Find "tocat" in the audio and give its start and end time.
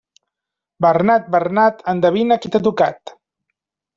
2.69-3.17